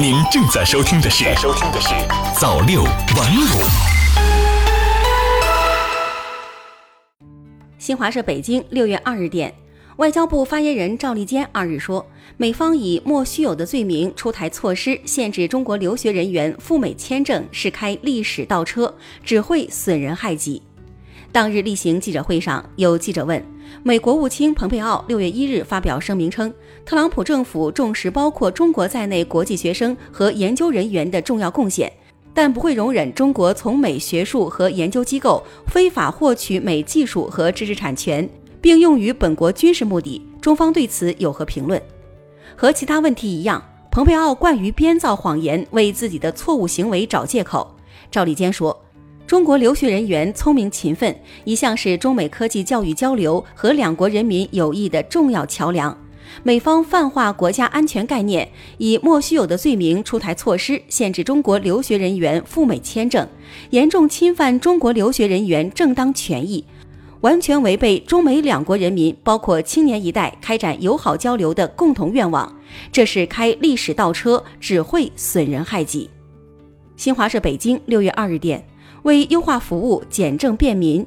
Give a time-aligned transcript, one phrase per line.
[0.00, 1.88] 您正在收听的是收听的是
[2.40, 3.60] 早六晚五。
[7.76, 9.54] 新华社北京六月二日电，
[9.96, 12.06] 外交部发言人赵立坚二日说，
[12.38, 20.62] 美方以莫须有的罪名出台措施，限制中国留学人员赴美签证，是开历史倒车，只会损人害己。
[21.30, 23.44] 当日例行记者会上，有记者问，
[23.82, 26.52] 美国务卿蓬佩奥六月一日发表声明称，
[26.84, 31.90] 特朗普政府重视包括中国在内国际学生和研究人员的重要贡献，
[32.34, 38.28] 但不会容忍中国从美学术和研究机构非法获取美技术和知识产权，
[38.60, 40.20] 并用于本国军事目的。
[40.40, 41.80] 中方对此有何评论？
[42.56, 47.74] 和其他问题一样，蓬佩奥惯于编造谎言，为自己的错误行为找借口。
[48.10, 48.78] 赵立坚说。
[49.30, 55.96] 中国留学人员聪明勤奋，一向是中美科技教育交流和两国人民友谊的重要桥梁。
[56.42, 58.48] 美方泛化国家安全概念，
[58.78, 63.24] 以莫须有的罪名出台措施，限制中国留学人员赴美签证，
[63.70, 66.64] 严重侵犯中国留学人员正当权益，
[67.20, 72.52] 完全违背中美两国人民，包括青年一代开展友好交流的共同愿望。
[72.90, 76.10] 这是开历史倒车，只会损人害己。
[76.96, 78.60] 新华社北京六月二日电。
[79.02, 81.06] 为优化服务、简政便民，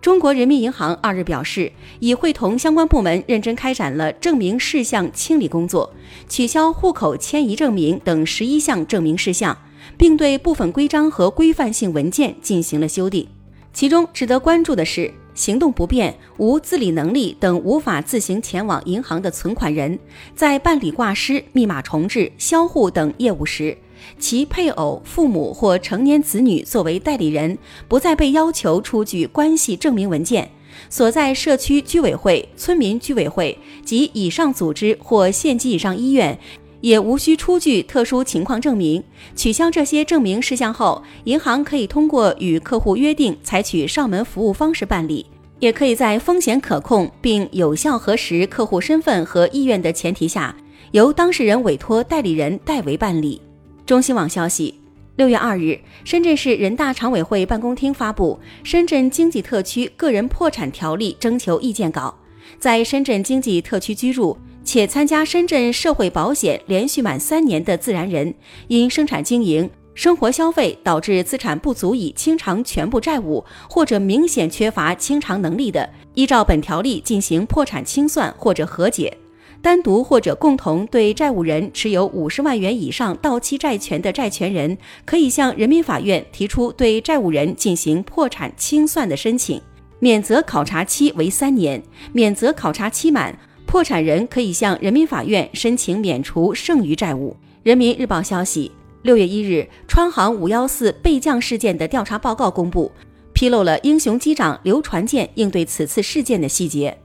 [0.00, 1.70] 中国人民银行二日表示，
[2.00, 5.92] 已会同相关部门认真开展了证明事项清理工作，
[6.28, 9.56] 取消户口迁移证明等十一项证明事项，
[9.96, 13.26] 并对部分规章和规范性文件进行了修订。
[13.72, 19.98] 其中值得关注的是，行动不便、无自理能力等无法自行前往银行的存款人，
[20.34, 23.76] 在办理挂失、密码重置、销户等业务时，
[24.18, 27.56] 其配偶、父母或成年子女作为代理人，
[27.88, 30.44] 不再被要求出具关系证明文件；
[30.88, 36.38] 所在社区居委会、村民居委会及以上组织或县级以上医院，
[36.80, 39.02] 也无需出具特殊情况证明。
[39.34, 45.26] 取消这些证明事项后，银行可以通过与客户约定，采取上门服务方式办理，
[45.58, 50.54] 也可以在风险可控并有效核实客户身份和意愿的前提下，
[50.92, 53.40] 由当事人委托代理人代为办理。
[53.86, 54.74] 中新网消息，
[55.14, 58.36] 六月二日，深圳市人大常委会办公厅发布
[58.68, 62.12] 《深圳经济特区个人破产条例》征求意见稿。
[62.58, 68.34] 在深圳经济特区居住且参加深圳社会保险连续满三年的自然人，
[68.66, 79.16] 因生产经营、生活消费导致资产不足以清偿全部债务，或者明显缺乏清偿能力的，依照本条例进行破产清算或者和解。
[79.66, 89.60] 单独或者共同对债务人持有五十万元以上到期债权的债权人，可以向人民法院提出对债务人进行破产清算的申请，
[89.98, 91.82] 免责考察期为三年。
[92.12, 97.36] 免责考察期满，破产人可以向人民法院申请免除剩余债务。
[97.64, 98.70] 人民日报消息，
[99.02, 102.92] 六月一日，川航五幺四备降事件的调查报告公布，
[103.32, 106.96] 披露了英雄机长刘传健应对此次事件的细节。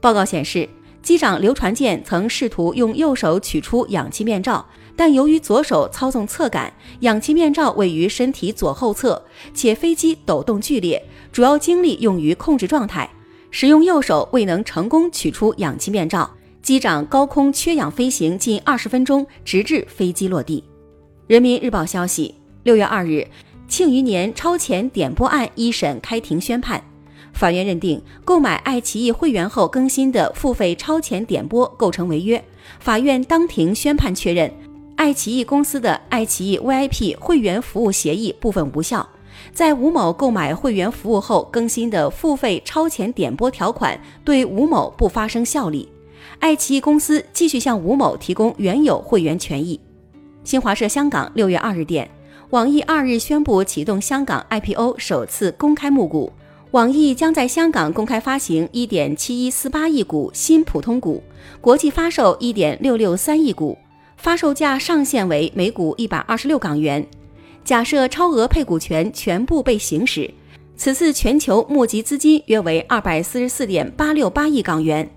[0.00, 0.68] 报告显示。
[1.06, 9.22] 机长刘传健曾试图用右手取出氧气面罩，但由于左手操纵侧杆，氧气面罩位于身体左后侧，
[9.54, 11.00] 且飞机抖动剧烈，
[11.30, 13.08] 主要精力用于控制状态，
[13.52, 16.28] 使用右手未能成功取出氧气面罩。
[16.60, 20.64] 机长高空缺氧飞行近二十分钟，直至飞机落地。
[21.28, 22.34] 人民日报消息，
[22.64, 23.24] 六月二日，
[23.68, 26.82] 庆余年超前点播案一审开庭宣判。
[27.36, 32.42] 法院认定购买爱奇艺会员后更新的付费超前点播构成违约。
[32.80, 34.50] 法院当庭宣判确认，
[34.96, 39.06] 爱奇艺公司的爱奇艺 VIP 会员服务协议部分无效，
[39.52, 45.86] 在吴某购买会员服务后更新的付费超前点播条款对吴某不发生效力。
[46.38, 49.78] 爱奇艺公司继续向吴某提供原有会员权益。
[50.42, 52.10] 新华社香港六月二日电，
[52.50, 56.32] 网易二日宣布启动香港 IPO 首次公开募股。
[56.72, 61.22] 网易将在香港公开发行一点七一四八亿股新普通股，
[61.60, 63.78] 国际发售一点六六三亿股，
[64.16, 67.06] 发售价上限为每股一百二十六港元。
[67.64, 70.28] 假设超额配股权全部被行使，
[70.76, 75.08] 此次全球募集资金约为二百四十四点八六八亿港元。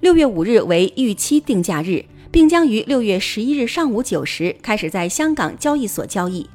[0.00, 6.48] 六月五日为预期定价日，并将于六月十一日上午九时开始在香港交易所交易。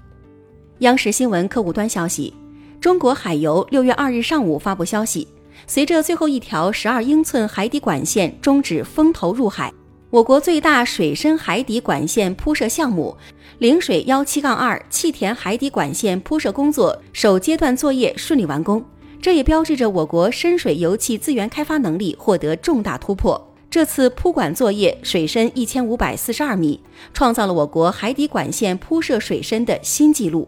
[0.80, 2.34] 央视新闻客户端消息。
[2.82, 5.28] 中国海油六月二日上午发布消息，
[5.68, 9.72] 随着最后一条十二英寸海底管线终止封头入海，
[10.10, 13.16] 我国最大水深海底管线铺设项目
[13.60, 18.84] “陵水幺七杠二”气田海底管线铺设工作首阶段作业顺利完工，
[19.22, 23.40] 这也标志着我国深水油气资源开发能力获得重大突破。
[23.70, 26.82] 这次铺管作业水深一千五百四十二米，
[27.14, 30.48] 创造了我国海底管线铺设水深的新纪录。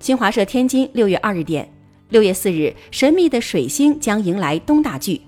[0.00, 1.70] 新华社天津六月二日电，
[2.08, 5.20] 六月四日，神秘的水星将迎来东大距。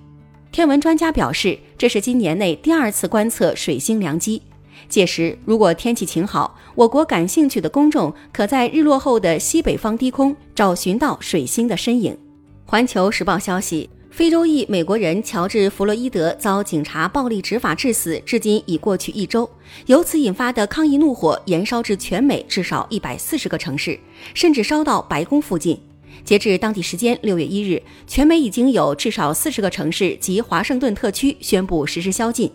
[0.51, 4.41] 天文专家表示，这是今年内第二次观测水星良机。
[4.89, 12.17] 届时，如果天气晴好，我国感兴趣的公众可在日落后的西北方低空找寻到水星的身影。
[12.65, 13.91] 环球时报消息。
[14.13, 19.49] 非洲裔美国人乔治·弗洛伊德遭警察暴力执法致死，至今已过去一周。
[19.87, 23.99] 由此引发的抗议怒火延烧至全美至少一百四十个城市，
[24.35, 25.81] 甚至烧到白宫附近。
[26.25, 32.53] 截至当地时间六月一日，全美已经有至少四十个城市及华盛顿特区宣布实施宵禁。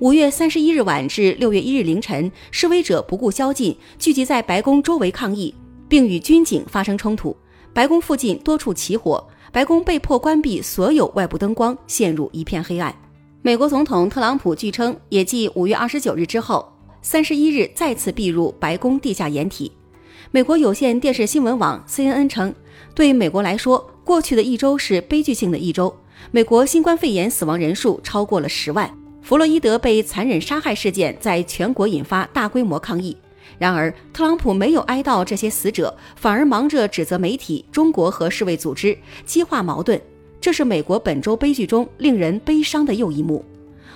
[0.00, 5.54] 五月三十一日晚至六月一日凌晨，示威者不顾宵禁，聚集在白宫周围抗议，
[5.88, 7.34] 并与军警发生冲突。
[7.78, 9.24] 白宫附近多处起火。
[9.52, 12.92] 白宫被迫关闭所有外部灯光，陷入一片黑暗。
[13.40, 16.72] 美国总统特朗普据称，也继五月二十九日之后，
[17.02, 19.70] 三十一日再次避入白宫地下掩体。
[20.32, 22.52] 美国有线电视新闻网 CNN 称，
[22.96, 25.94] 对美国来说，过去的一周是悲剧性的一周。
[26.32, 28.92] 美国新冠肺炎死亡人数超过了十万，
[29.22, 33.16] 弗洛伊德被残忍杀害事件在全国引发大规模抗议。
[33.56, 40.00] 然而，特朗普没有哀悼这些死者，反而忙着指责媒体、中国和世卫组织，激化矛盾。
[40.40, 43.44] 这是美国本周悲剧中令人悲伤的又一幕。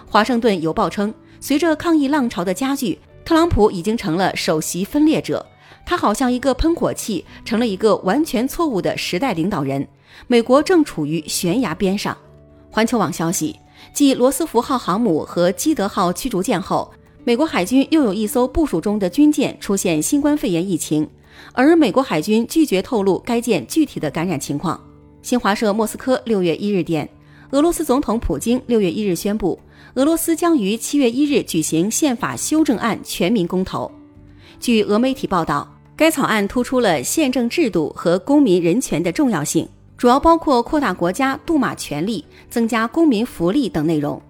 [0.09, 5.45] 华盛顿邮报称，随着抗议浪潮的加剧，特朗普已经成了首席分裂者。
[5.87, 9.87] 他好像一个喷火器，成了一个完全错误的时代领导人。
[10.27, 12.17] 美国正处于悬崖边上。
[12.71, 13.57] 环球网消息，
[13.93, 16.93] 继罗斯福号航母和基德号驱逐舰后。
[17.25, 21.09] 美国海军又有一艘部署中的军舰出现新冠肺炎疫情，
[21.53, 24.81] 而美国海军拒绝透露该舰具体的感染情况。
[25.23, 27.09] 新华社莫斯科六月一日电，
[27.53, 29.57] 俄罗斯总统普京六月一日宣布，
[29.95, 33.89] 俄罗斯将于七月一日举行宪法修正案全民公投。
[34.59, 44.21] 据俄媒体报道，该草案突出了宪政制度和公民人权的重要性，主要包括扩大国家杜马权力、增加公民福利等内容。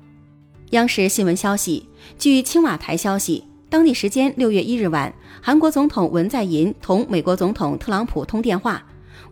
[0.72, 1.86] 央视新闻消息。
[2.18, 8.82] 据青瓦台消息，当地时间六月一日晚，韩国总统文在寅同美国总统特朗普通电话。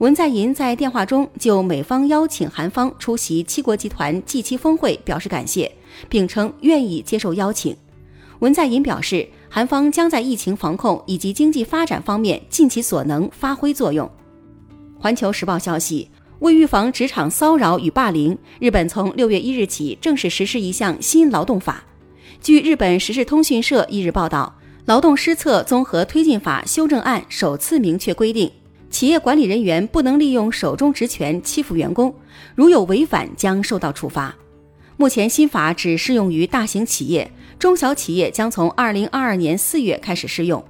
[0.00, 5.72] 文在寅在电话中就美方邀请韩方出席七国集团 G7 峰会表示感谢，
[6.10, 7.74] 并称愿意接受邀请。
[8.40, 14.10] 文在寅表示，韩方将在疫情防控以及经济发展方面尽其所能发挥作用。
[14.98, 16.10] 环球时报消息，
[16.40, 21.84] 为预防职场骚扰与霸凌，日本从六月一日起正式实施一项新劳动法。
[22.40, 24.54] 据日本时事通讯社一日报道，
[24.86, 28.50] 劳动施策综合推进法修正案首次明确规定，
[28.88, 32.14] 企业管理人员不能利用手中职权欺负员工，
[32.54, 34.34] 如有违反将受到处罚。
[34.96, 40.64] 目前新法只适用于大型企业，中小企业将从二零二二年四月开始适用。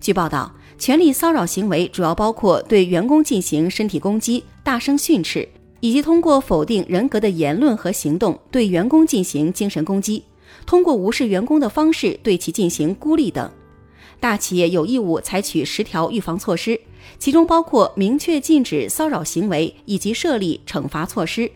[0.00, 5.48] 据报道，权力骚扰行为主要包括对员工进行身体攻击、大声训斥，
[5.80, 10.22] 以及通过否定人格的言论和行动对员工进行精神攻击。
[10.66, 13.50] 通过无视员工的方式对其进行孤立等，
[14.20, 16.78] 大企业有义务采取十条预防措施，
[17.18, 21.50] 其中包括明确禁止骚扰行为以及设立惩罚措施。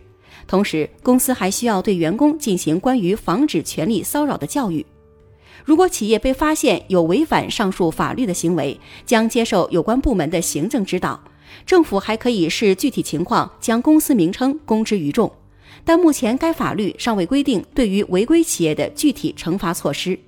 [0.47, 4.85] 同时，公司还需要对员工进行关于防止权力骚扰的教育。
[5.65, 11.21] 如果企业被发现有违反上述法律的行为，将接受有关部门的行政指导。
[11.67, 15.31] 政府还可以视具体情况将公司名称公之于众。
[15.85, 20.19] 但目前该法律尚未规定对于违规企业的具体惩罚措施。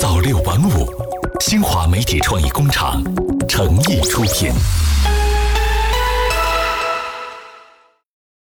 [0.00, 0.86] 早六晚五，
[1.40, 3.02] 新华媒体创意工厂
[3.48, 4.50] 诚意出品。